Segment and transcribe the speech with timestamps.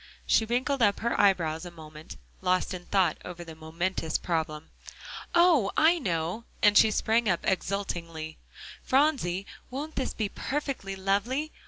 [0.25, 4.71] She wrinkled up her eyebrows a moment, lost in thought over the momentous problem.
[5.35, 5.69] "Oh!
[5.77, 8.39] I know," and she sprang up exultingly.
[8.83, 11.51] "Phronsie, won't this be perfectly lovely?